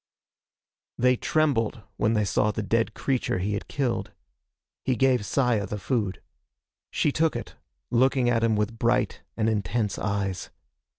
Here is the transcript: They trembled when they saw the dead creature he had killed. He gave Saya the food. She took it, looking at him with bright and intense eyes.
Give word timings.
They 0.97 1.15
trembled 1.15 1.83
when 1.97 2.13
they 2.13 2.25
saw 2.25 2.49
the 2.49 2.63
dead 2.63 2.95
creature 2.95 3.37
he 3.37 3.53
had 3.53 3.67
killed. 3.67 4.09
He 4.83 4.95
gave 4.95 5.23
Saya 5.23 5.67
the 5.67 5.77
food. 5.77 6.23
She 6.89 7.11
took 7.11 7.35
it, 7.35 7.55
looking 7.91 8.27
at 8.27 8.43
him 8.43 8.55
with 8.55 8.79
bright 8.79 9.21
and 9.37 9.47
intense 9.47 9.99
eyes. 9.99 10.49